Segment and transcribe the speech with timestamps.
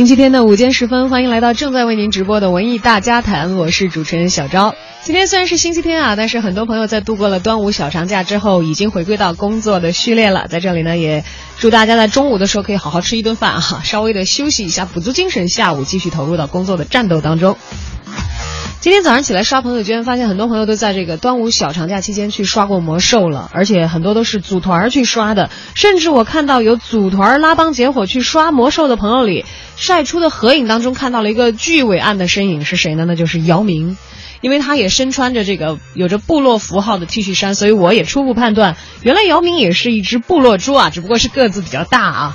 [0.00, 4.74] 星期天的午间时分，欢迎来到正在为您直播的文艺大家谈，我是主持人小昭。
[5.02, 10.46] 今天虽然是星期天啊，但是很多朋友在度过了端午小长假之后，已经回归到工作的序列了。
[10.48, 11.22] 在这里呢，也
[11.58, 17.58] 祝大家在中午的时候可以好好吃一顿饭哈，稍微的休息一下，补足精神，下午继续投入到工作的战斗当中。
[18.80, 29.44] 今天早上起来刷朋友圈，发现很多朋友都在这个端午小长假期间去刷过魔兽了，而且很多都是组团去刷的，甚至我看到有组团拉帮结伙去刷魔兽的朋友里
[29.76, 33.04] 晒出的合影当中，看到了一个巨伟岸的身影，是谁呢？
[33.06, 33.98] 那就是姚明，
[34.40, 42.34] 因为他也身穿着这个有着部落符号的 T 恤衫，所以我也初步判断，原来姚明也是一只部落猪啊，只不过是个子比较大啊。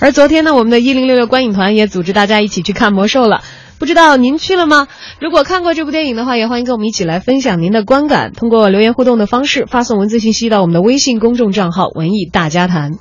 [0.00, 3.44] 而昨天呢，我们的一零六六观影团也组织大家一起去看魔兽了。
[3.78, 4.88] 不知道您去了吗？
[5.20, 8.32] 如果看过这部电影的话，也欢迎跟我们一起来分享您的观感。
[8.32, 12.92] 通过留言互动的方式发送文字信息到我们的微信公众账号“文艺大家谈”。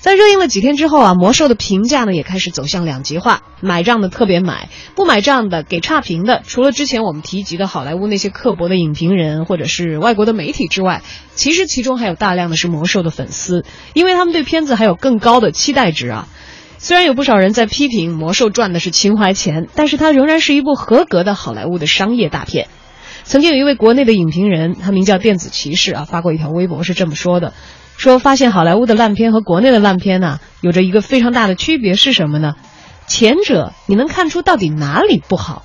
[0.00, 6.40] 在热映了几天之后啊，魔兽的评价呢也开始走向两极化，买账的特别买，不买账的给差评的。
[6.46, 11.02] 除了之前我们提及的好莱坞那些刻薄的影评人或者是外国的媒体之外，
[11.34, 16.28] 其实其中还有大量的是魔兽的粉丝，因为他们对片子还有更高的期待值啊。
[16.80, 22.68] 虽然有不少人在批评《魔兽》赚的是情怀钱，但是它仍然是一部合格的好莱坞的商业大片。
[23.24, 27.52] 曾经有一位国内的影评人，他名叫电子骑士啊，发过一条微博是这么说的：
[27.96, 32.54] 说发现好莱坞的烂片和国内的烂片呢，有着一个非常大的区别是什么呢？
[33.08, 35.64] 前者你能看出到底哪里不好，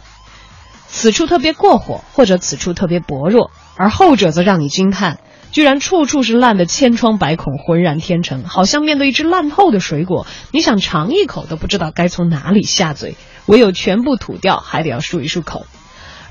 [0.88, 5.20] 此处特别过火，或者此处特别薄弱，而后者则让你惊叹。
[5.54, 13.16] 居然处处是烂的，千疮百孔，浑然天成，好像面对一只烂透的水果，你想尝一口都不知道该从哪里下嘴，
[13.46, 15.68] 唯有全部吐掉，还得要漱一漱口。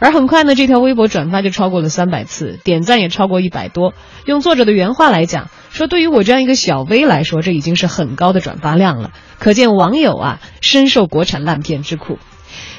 [0.02, 3.94] 而很快呢，这条微博转发就超过了三百次，点赞也超过一百多。
[4.26, 12.18] 用作者的原话来讲，说对于我这样一个小 V 来说，这已经是很高的转发量了，可见网友啊深受国产烂片之苦。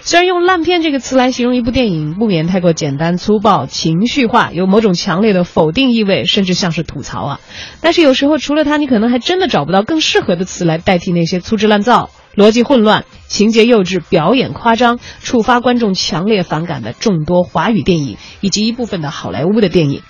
[0.01, 7.39] 虽然用“烂片”这个词来形容一部电影，不免太过简单粗暴、情绪化，有某种强烈的否定意味，甚至像是吐槽啊。
[7.79, 20.01] 但是有时候，除了它，你可能还真的找不到更适合的词来代替那些粗制滥造、逻辑混乱、情节幼稚、表演夸张、触发观众强烈反感的众多华语电影，以及一部分的好莱坞的电影。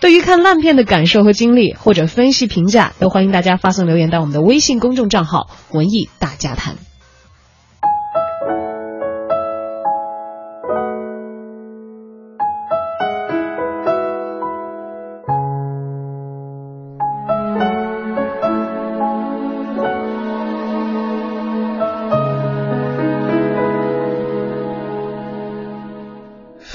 [0.00, 6.76] 对于看烂片的感受和经历，或者分析评价，都欢迎大家发送留言到我们的微信公众账号“文艺大家谈”。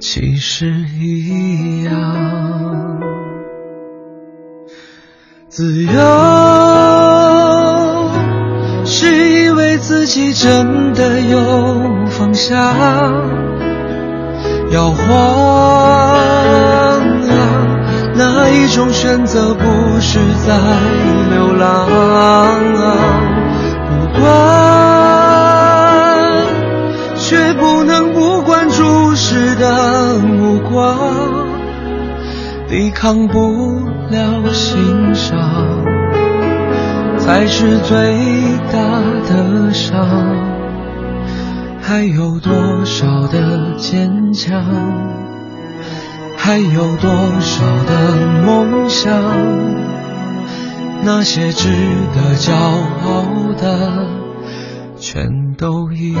[0.00, 1.92] 其实一样，
[5.48, 5.90] 自由
[8.84, 12.56] 是以为自己真的有方向，
[14.70, 15.06] 摇晃
[17.28, 17.36] 啊，
[18.14, 19.64] 哪一种选择不
[20.00, 20.56] 是在
[21.30, 21.88] 流浪？
[23.88, 24.57] 不管，
[32.68, 33.80] 抵抗不
[34.10, 35.38] 了欣赏，
[37.16, 37.96] 才是最
[38.70, 40.06] 大的伤。
[41.80, 42.52] 还有多
[42.84, 44.62] 少的坚强，
[46.36, 49.10] 还有多少的梦想，
[51.02, 51.70] 那些值
[52.14, 53.24] 得骄傲
[53.58, 54.06] 的，
[54.98, 56.20] 全都一样。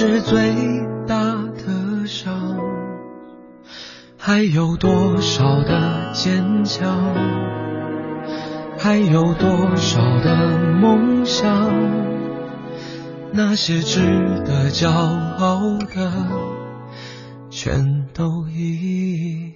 [0.00, 0.54] 是最
[1.08, 1.16] 大
[1.56, 2.56] 的伤。
[4.16, 6.86] 还有多少的坚强？
[8.78, 11.68] 还有多少的梦想？
[13.32, 14.00] 那些值
[14.46, 16.12] 得骄傲的，
[17.50, 19.52] 全都一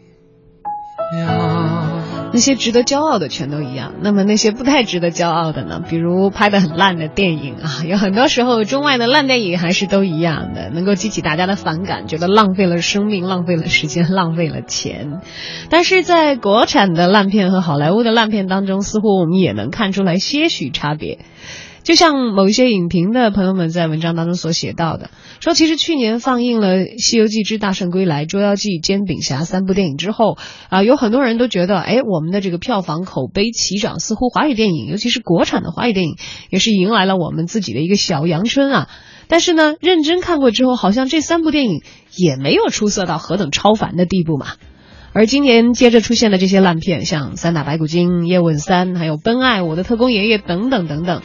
[1.20, 1.91] 样。
[2.32, 5.82] 那些值得骄傲的全都一样，那么那些不太值得骄傲的呢？
[5.86, 15.20] 比如拍的很烂的电影啊，有很多时候中外的烂电影还是都一样的，能够激起大家的反感，觉得浪费了生命、浪费了时间、 浪费了钱。
[15.68, 21.18] 但是在国产的烂片和好莱坞的烂片当中，似乎我们也能看出来些许差别。
[21.82, 30.38] 就像某一些影评的朋友们在文章当中所写到的，说其实去年放映了《西游记之大圣归来》《捉妖记》《煎饼侠》三部电影之后，
[30.68, 36.16] 啊，有很多人都觉得，哎，我们的这个票房口碑齐涨，似乎华语电影，尤其是国产的华语电影，
[36.50, 38.88] 也是迎来了我们自己的一个小阳春啊。
[39.26, 41.82] 但是呢，认真看过之后，好像这三部电影
[42.16, 44.52] 也没有出色到何等超凡的地步嘛。
[45.14, 51.22] 而今年接着出现的这些烂片，像《三打白骨精》《叶问三》还有《奔爱》《我的特工爷爷》等等等等。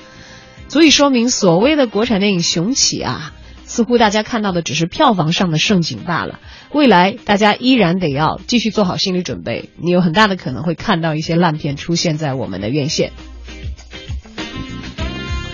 [0.67, 3.33] 足以说明，所谓的国产电影雄起啊，
[3.63, 6.39] 似乎大家看到的只是票房上的盛景罢了。
[6.73, 13.13] 未来大家依然得要继续做好心理准备，你有很大的可能会看到一些烂片出现在我们的院线。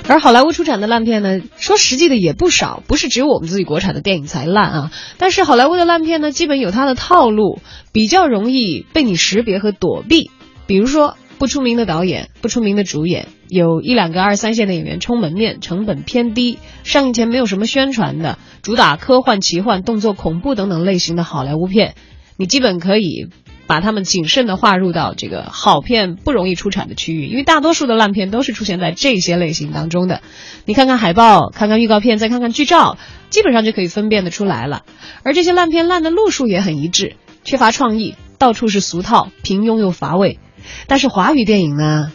[0.07, 4.91] 而好莱坞出产的烂片呢，说实际的也不少，不是只有我们自己国产的电影才烂啊。
[5.19, 7.59] 但是好莱坞的烂片呢，基本有它的套路，
[7.91, 10.31] 比较容易被你识别和躲避。
[10.65, 11.15] 比如说。
[11.37, 21.95] 不出名的导演，不出名的主演，有一两个二三线的演员充门面，成本偏低，上映前没有什么宣传的，主打科幻、奇幻、动作、恐怖等等类型的好莱坞片，
[22.37, 23.27] 你基本可以
[23.67, 30.21] 把他们谨慎的划入到这个好片不容易出产的区域，因为大多数的烂片都是出现在这些类型当中的。
[30.65, 32.97] 你看看海报，看看预告片，再看看剧照，
[33.29, 34.83] 基本上就可以分辨得出来了。
[35.23, 40.39] 而这些烂片烂的路数也很一致，缺乏创意，到处是俗套，平庸又乏味。
[40.87, 42.11] 但是华语电影呢，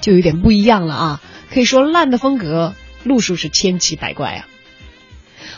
[0.00, 1.22] 就有点不一样了啊！
[1.50, 2.74] 可以说烂的风格
[3.04, 4.46] 路数是千奇百怪啊。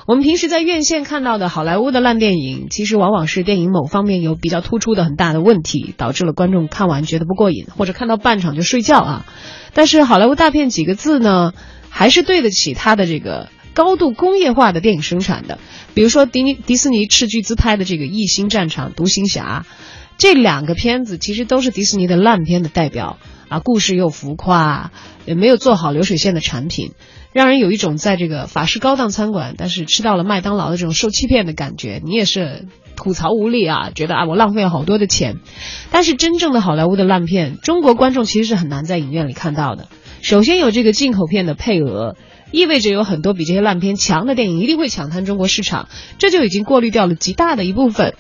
[0.07, 9.27] 我们平时在院线看到的好莱坞的烂电影，其实往往是电影某方面有比较突出的很大的问题，导致了观众看完觉得不过瘾，或者看到半场就睡觉啊。
[9.75, 11.55] 但是好莱坞大片几个字呢，
[11.89, 15.59] 还是对得起它的这个高度工业化的电影生产的。
[15.95, 19.65] 比如说迪尼迪士尼斥巨资拍的这个《异星战场》《独行侠》。
[20.19, 23.19] 这两个片子其实都是迪士尼的烂片的代表
[23.49, 24.91] 啊，故事又浮夸，
[25.25, 26.93] 也没有做好流水线的产品，
[27.33, 32.01] 让人有一种在这个法式高档餐馆，但是吃到了麦当劳的这种受欺骗的感觉。
[32.03, 35.37] 你也是吐槽无力啊，觉得啊我浪费了好多的钱。
[35.91, 39.87] 但是真正的好莱坞的烂片，中国观众其实是很难在影院里看到的。
[40.23, 42.17] 首先有这个进口片的配额，
[42.51, 48.15] 意味着有很多比这些烂片强的电影一定会抢滩中国市场，这就已经过滤掉了极大的一部分。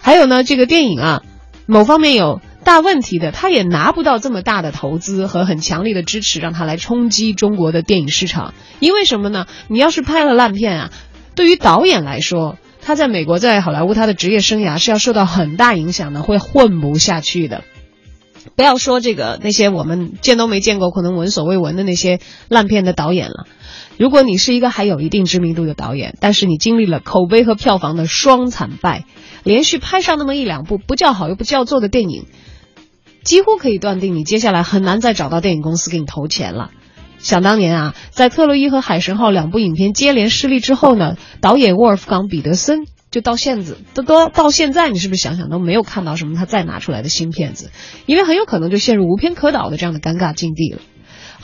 [0.00, 1.22] 还有呢，这个电影啊。
[1.66, 8.54] 某方面有大问题的，他也拿不到这么大的投资和很强力的支持，让他来冲击中国的电影市场。
[8.80, 9.46] 因为什么呢？
[9.68, 10.90] 你要是拍了烂片啊，
[11.34, 17.62] 对于导演来说，他在美国在好莱坞他的职业生涯是要受到很大影响的，会混不下去的。
[18.56, 23.46] 不要说这个那些我们见都没见过，可能闻所未闻的那些烂片的导演了。
[23.98, 29.04] 如果你是一个还有一定知名度的导演，但是你经历了口碑和票房的双惨败，
[29.44, 32.24] 连续拍上那么一两部不叫好又不叫座的电影，
[33.22, 36.70] 几乎可以断定你接下来很难再找到电影公司给你投钱了。
[37.18, 47.70] 想当年啊，在《特洛伊》和《海神号》两部影片接连失利之后呢，导演沃尔夫冈·彼得森就到现子都都到现在，你是不是想想都没有看到什么他再拿出来的新片子？
[48.06, 50.80] 因为很有可能就陷入无片可导的这样的尴尬境地了。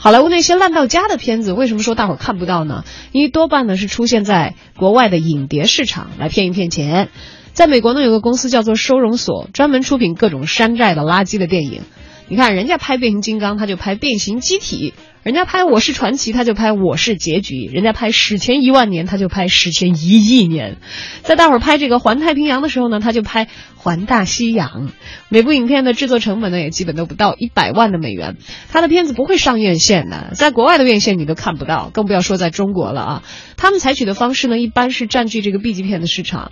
[0.01, 2.85] 好莱坞那些烂到家的片子，为什么说大伙看不到呢？
[3.11, 7.09] 因为多半呢是出现在国外的影碟市场来骗一骗钱。
[7.51, 11.81] 在美国呢，有个公司叫做收容所，专门出品各种山寨的垃圾的电影。
[12.29, 14.93] 你看人家拍变形金刚，他就拍变形机体。
[15.23, 20.75] 人家拍《我是传奇》，他就拍《我是结局》；人家拍《史前一万年》，他就拍《史前一亿年》。
[21.23, 23.45] 在大伙儿拍这个《环太平洋》的时候呢，他就拍
[23.75, 24.87] 《环大西洋》。
[25.27, 28.37] 每部影片的制作成本呢，也基本都不到一百万的美元。
[28.71, 33.23] 他的片子不会上院线的，在国外的院线你都看不到，更不要说在中国了啊！
[33.57, 36.51] 他们采取的方式呢，一般是占据这个 B 级片的市场，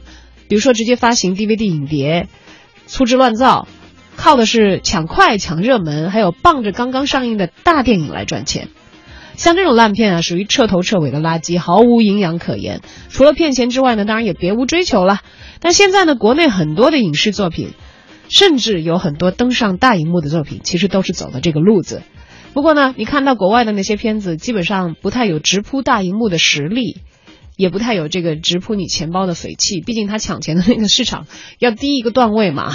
[0.49, 2.27] 比如说直接发行 DVD 影碟，
[2.87, 3.67] 粗制滥造。
[4.17, 8.67] 靠的是抢快、抢热门，还有傍着刚刚上映的大电影来赚钱。
[9.35, 12.81] 像这种烂片啊，属于彻头彻尾的垃圾，毫无营养可言。
[13.09, 15.19] 除了骗钱之外呢，当然也别无追求了。
[15.59, 17.69] 但现在呢，国内很多的影视作品，
[18.27, 22.01] 甚至有很多登上大荧幕的作品，其实都是走的这个路子。
[22.53, 26.97] 不过呢，你看到国外的那些片子，基本上不太有直扑大荧幕的实力。
[27.57, 31.25] 也不太有这个直扑你钱包的匪气，毕竟他抢钱的那个市场
[31.59, 32.71] 要低一个段位嘛。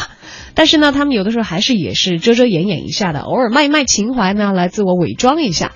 [0.54, 5.72] 但是呢，他们有的时候还是也是遮遮掩掩一下的，偶尔卖一卖情怀呢，来自我伪装一下。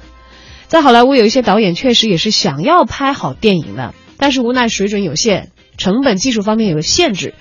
[0.66, 7.34] 在好莱坞有一些导演确实也是想要拍好电影的，但是无奈水准有限，成本技术方面有限制，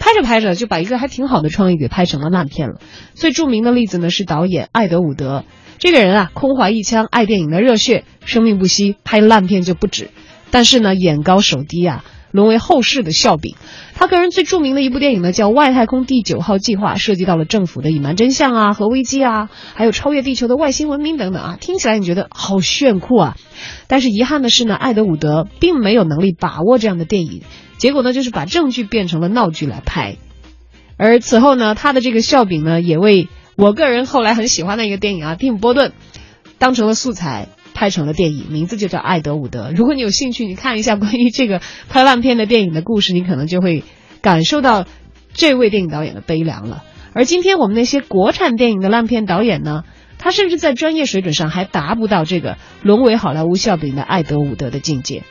[0.00, 2.80] 拍着拍着就把一个还挺好的创意给拍成了烂片了。
[3.12, 5.44] 最著名的例子呢是导演艾德伍德，
[5.78, 10.08] 这个人啊，空怀一腔爱电影的热血，生命不息，拍烂片就不止。
[10.54, 13.56] 但是呢，眼高手低啊，沦为后世的笑柄。
[13.96, 23.36] 他个人最著名的一部电影呢，叫《外太空第九号计划》，涉及到了政府的隐瞒真相啊、核危机啊，还有超越地球的外星文明等等啊，听起来你觉得好炫酷啊。
[23.88, 27.42] 但是遗憾的是呢，艾德伍德并没有能力把握这样的电影，
[27.78, 30.18] 结果呢，就是把正剧变成了闹剧来拍。
[30.96, 35.90] 而此后呢，他的这个笑柄呢，也为我个人后来很喜欢的一个电影啊《蒂姆·波顿》
[36.58, 37.48] 当成了素材。
[37.74, 39.70] 拍成了电影，名字就叫《爱德伍德》。
[39.74, 43.82] 如果你有兴趣，你看一下关于这个拍烂片的电影的故事，你可能就会
[44.22, 44.86] 感受到
[45.34, 46.84] 这位电影导演的悲凉了。
[47.12, 49.84] 而今天我们那些国产电影的烂片导演呢，
[50.18, 55.22] 他甚至在专业水准上还达不到这个沦为好莱坞笑柄的爱德伍德的境界。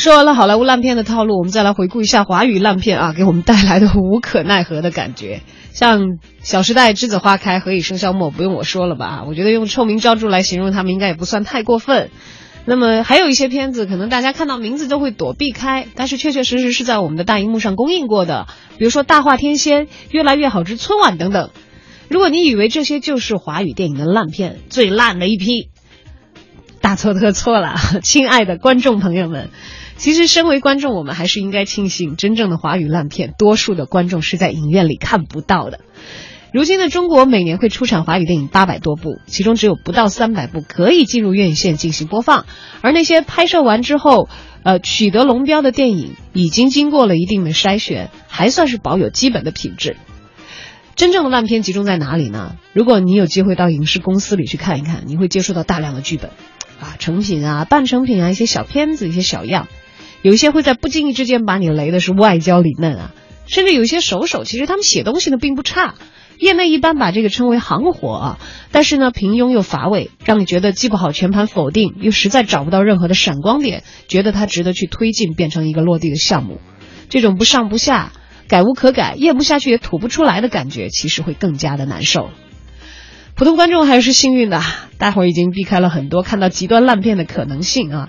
[0.00, 5.42] 说完了好莱坞烂片的套路，我们再来回顾一下华语烂片啊，给我们带来的无可奈何的感觉。
[5.72, 6.00] 像
[6.40, 9.24] 《小时代》《栀子花开》《何以笙箫默》，不用我说了吧？
[9.28, 12.08] 我觉得用臭名昭著来形容他们，应该也不算太过分。
[12.64, 18.46] 那么还有一些片子，可能大家看到名字都会躲避开，但是确确实实是在我们的大荧幕上公映过的，
[18.78, 21.50] 比如说《大话天仙》《越来越好之春晚》等等。
[22.08, 25.68] 如果你以为这些就是华语电影的烂片，最烂的一批，
[26.80, 29.50] 大错特错了，亲爱的观众朋友们。
[30.00, 35.80] 其实，身为观众，我们还是应该庆幸，真正的华语烂片，多数的观众是在影院里看不到的。
[36.54, 42.46] 如今的中国，每年会出产华语电影八百多部，其中只有不到三百部可以进入院线进行播放。
[42.80, 44.30] 而那些拍摄完之后，
[44.62, 49.98] 呃，取得龙标的电影，已经经过了一定的筛选，还算是保有基本的品质。
[50.96, 52.56] 真正的烂片集中在哪里呢？
[52.72, 56.30] 如果你有机会到影视公司里去看一看，你会接触到大量的剧本，
[56.80, 59.68] 啊，成品啊，半成品啊，一些小片子，一些小样。
[60.22, 63.14] 有一些会在不经意之间把你雷的是外焦里嫩啊，
[63.46, 65.94] 甚至有一些手手其实他们写东西呢并不差，
[66.38, 68.38] 业内一般把这个称为行活啊，
[68.70, 76.60] 但是呢平庸又乏味，让你觉得既不好全盘否定，又实在找不到任何的闪光点，觉得它值得去推进变成一个落地的项目，
[77.08, 78.12] 这种不上不下、
[78.46, 82.30] 改无可改、咽不下去也吐不出来的感觉，其实会更加的难受。
[83.34, 84.60] 普通观众还是幸运的，
[84.98, 88.08] 待会儿已经避开了很多看到极端烂片的可能性啊。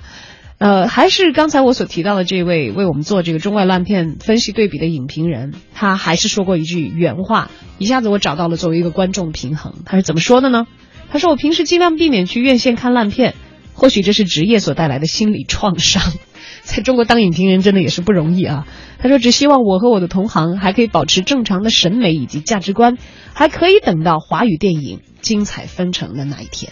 [0.62, 7.50] 呃，还是刚才我所提到的这位为我们做这个中外烂片分析对比的影评人，他还是说过一句原话，
[7.80, 9.74] 一下子我找到了作为一个观众平衡。
[9.88, 10.68] 他是怎么说的呢？
[11.10, 13.34] 他说：“我平时尽量避免去院线看烂片，
[13.74, 16.04] 或许这是职业所带来的心理创伤。
[16.62, 18.68] 在中国当影评人真的也是不容易啊。”
[19.02, 23.00] 他说：“只希望我和我的同行还可以保持正常的审美以及价值观，
[23.34, 26.72] 还可以等到华语电影精彩纷呈的那一天。”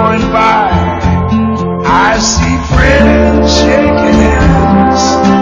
[0.00, 0.70] going by.
[1.84, 5.39] I see friends shaking hands,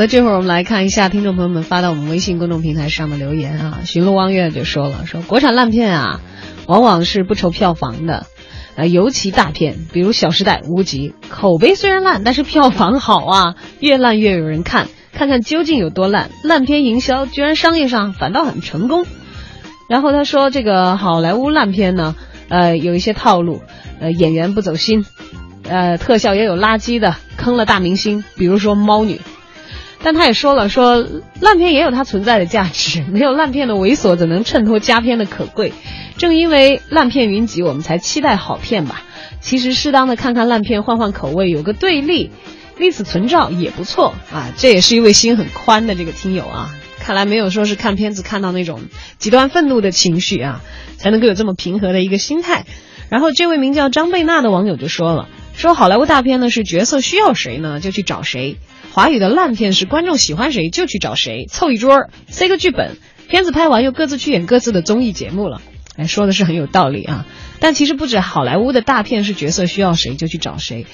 [0.00, 3.80] 的，这会儿我们来看一下听众朋友们发到我们微信公众平台上的留言啊。
[3.84, 6.22] 寻路望月就说了，说国产烂片啊，
[6.66, 8.24] 往往是不愁票房的，
[8.76, 16.30] 呃，尤其大片，比如《小时代》《无极》，口碑虽然烂，但是票房好啊，越烂越有人看，看看究竟有多烂。
[16.42, 19.04] 烂片营销居然商业上反倒很成功。
[19.86, 22.16] 然后他说，这个好莱坞烂片呢，
[22.48, 23.60] 呃，有一些套路，
[24.00, 25.04] 呃，演员不走心，
[25.68, 29.20] 呃，特效也有垃圾的，坑了大明星，比如说猫女。
[30.02, 31.06] 但他也说了，说
[31.40, 35.72] 烂片也有它存在的价值，没有烂片的猥琐，怎能衬托佳片的可贵？
[36.16, 39.02] 正因为烂片云集，我们才期待好片吧。
[39.40, 42.30] 其实适当的看看烂片，换换口味，有个对立，
[42.78, 44.52] 历史存照也不错啊。
[44.56, 48.82] 这也是一位心很宽的这个听友啊，看来没有说是看片子看到那种
[49.18, 50.62] 极端愤怒的情绪啊，
[50.96, 52.64] 才能够有这么平和的一个心态。
[53.10, 58.56] 然后这位名叫张贝娜的网友就说了，说好莱坞大片呢是角色需要谁呢就去找谁。
[58.92, 62.96] 华语的烂片是观众喜欢谁就去找谁，凑一桌儿塞个剧本，
[63.28, 65.62] 片子拍完又各自去演各自的综艺节目了。
[65.96, 67.26] 哎，说的是很有道理啊。
[67.60, 70.86] 但其实不止好莱坞的大片是角色需要谁就去找谁，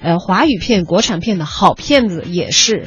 [0.00, 2.86] 呃，华语片、国产片的好片子也是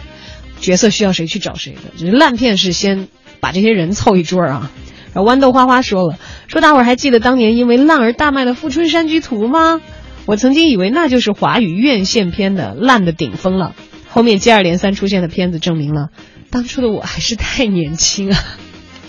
[0.60, 1.82] 角色需要谁去找谁的。
[1.96, 3.08] 就是烂片是先
[3.40, 4.72] 把这些人凑一桌儿啊。
[5.14, 6.18] 然后豌豆花花说了，
[6.48, 9.82] 说大伙儿还记得当年因为烂而大卖的《富春山居图》吗？
[10.26, 13.76] 我曾经以为那就是华语院线片的烂的顶峰了。
[14.18, 16.10] 后面接二连三出现的片子证明了，
[16.50, 18.44] 当初的我还是太年轻啊，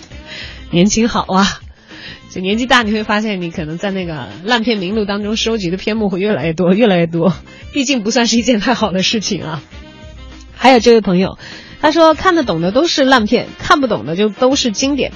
[0.69, 1.61] 年轻好啊！
[2.29, 7.33] 就年纪大，你会发现你可能在那个烂片名录当中收集的片目会越来越多，越来越多。
[7.73, 9.63] 毕竟不算是一件太好的事情啊。
[10.55, 11.39] 还有这位朋友，
[11.81, 15.11] 他说看得懂的都是烂片，看不懂的就都是经典。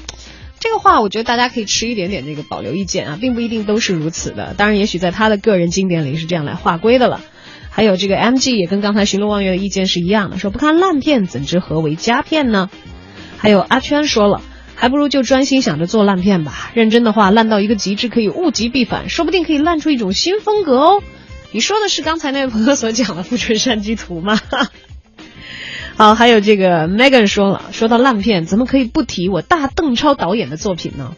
[0.59, 4.55] 这个话我觉得大家可以持一点点这个保留意见啊，并不一定都是如此的。
[4.57, 7.21] 当然，也许在他的个人经典里是这样来划归的了。
[7.75, 12.69] 还有这个 MG 也跟刚才巡逻望月的意见是一样的，说不看烂片怎知何为佳片呢？
[13.39, 14.43] 还有阿圈说了，
[14.75, 16.69] 还不如就专心想着做烂片吧。
[16.75, 21.03] 认真的话，烂到一个极致可以物极必反，说不定可以烂出一种新风格哦。
[21.51, 24.39] 你说的是刚才那位朋友所讲的《富春山居图》吗？
[25.97, 31.15] 好，还有这个 Megan 说了，说到烂片，怎么可以不提我大邓超导演的作品呢？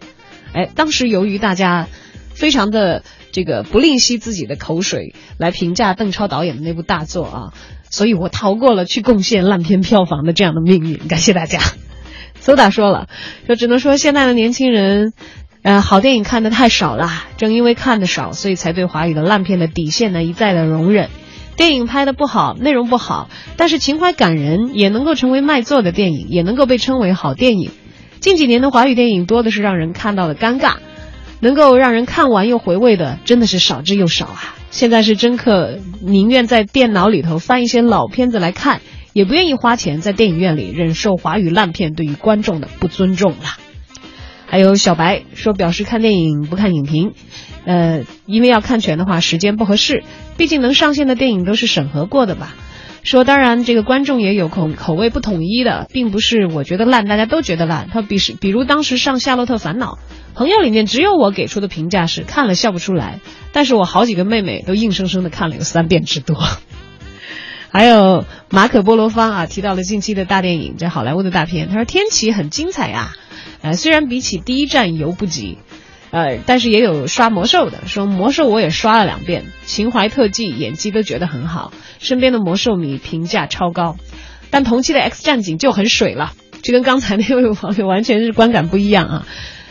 [0.54, 1.90] 哎，当时由于大家
[2.34, 3.04] 非常的。
[3.36, 7.54] 这个不吝惜自己的口水来评价邓超导演的那部大作啊，
[7.90, 11.00] 所以我逃过了去贡献烂片票房的这样的命运。
[11.10, 11.60] 感谢大家。
[12.40, 13.10] 苏打说了，
[13.46, 15.12] 就只能说现在的年轻人，
[15.64, 17.12] 呃，好电影看的太少了。
[17.36, 21.10] 正因为看的少，所以才对华语的烂片的底线呢一再的容忍。
[21.58, 27.72] 电影拍的不好，内容不好，但是情怀感人，也能够成为卖座的电影，也能够被称为好电影。
[28.22, 30.76] 近几年的华语电影多的是让人看到了尴尬。
[31.40, 34.56] 能够让人看完又回味的，真的是少之又少啊！
[34.72, 38.82] 现在是真客宁愿在电脑里头翻一些老片子来看，
[39.14, 43.58] 也不愿意花钱在电影院里忍受华语烂片对于观众的不尊重了。
[44.48, 47.14] 还有小白说表示看电影不看影评，
[47.66, 50.04] 呃，因为要看全的话时间不合适，
[50.38, 52.56] 毕竟能上线的电影都是审核过的吧。
[53.06, 57.88] 说当然这个观众也有口口味不统一的，并不是我觉得烂大家都觉得烂。
[57.94, 59.94] 他比是比如当时上《夏洛特烦恼》，
[60.34, 63.20] 朋友里面只有我给出的评价是看了笑不出来，
[63.54, 66.36] 但是我好几个妹妹都硬生生的看了有三遍之多。
[67.70, 73.12] 还有马可波罗方啊提到了近期的大电影，这好莱坞的大片，他说《天启》很精彩呀。
[73.62, 75.58] 呃，虽然比起第一站犹不及，
[76.12, 83.98] 呃，但是也有刷魔兽的说魔兽我也刷了两遍，情怀特技演技都觉得很好，身边的魔兽迷评价超高，
[84.50, 89.28] 但同期的 X 战警就很水了，就跟刚才那位网友完全是观感不一样啊。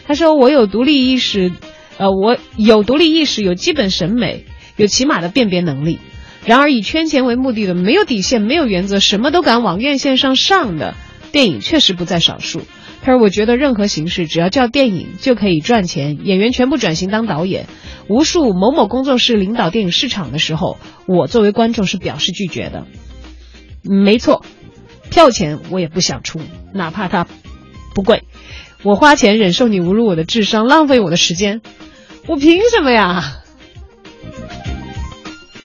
[0.06, 1.52] 他说我有独立意识，
[1.96, 4.44] 呃，我有独立意识，有基本审美，
[4.76, 5.98] 有起码的辨别能力，
[6.44, 10.94] 然而以圈钱为目的的，没有底线，没有原则，什么都敢往院线上上的
[11.32, 12.66] 电影确实不在少数。
[13.04, 17.66] 他说：“我觉得任何形式只要叫电影就可以赚钱，演员全部转型当导演，
[18.08, 22.86] 无数某某工作室领导电影市场的时候，我作为观众是表示拒绝的。
[23.82, 24.42] 没错，
[25.10, 26.40] 票钱我也不想出，
[26.72, 27.26] 哪怕它
[27.94, 28.22] 不贵，
[28.82, 31.60] 我花钱忍受你侮辱我的智商，浪费我的时间，
[32.26, 33.42] 我凭什么呀？”